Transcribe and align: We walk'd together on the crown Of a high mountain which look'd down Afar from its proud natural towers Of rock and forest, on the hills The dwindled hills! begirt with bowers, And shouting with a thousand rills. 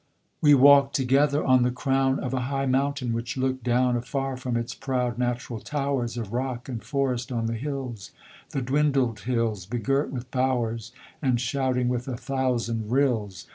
We 0.41 0.55
walk'd 0.55 0.95
together 0.95 1.45
on 1.45 1.61
the 1.61 1.69
crown 1.69 2.19
Of 2.21 2.33
a 2.33 2.39
high 2.49 2.65
mountain 2.65 3.13
which 3.13 3.37
look'd 3.37 3.61
down 3.63 3.95
Afar 3.95 4.35
from 4.35 4.57
its 4.57 4.73
proud 4.73 5.19
natural 5.19 5.59
towers 5.59 6.17
Of 6.17 6.33
rock 6.33 6.67
and 6.67 6.83
forest, 6.83 7.31
on 7.31 7.45
the 7.45 7.53
hills 7.53 8.09
The 8.49 8.63
dwindled 8.63 9.19
hills! 9.19 9.67
begirt 9.67 10.09
with 10.11 10.31
bowers, 10.31 10.91
And 11.21 11.39
shouting 11.39 11.87
with 11.87 12.07
a 12.07 12.17
thousand 12.17 12.89
rills. 12.91 13.45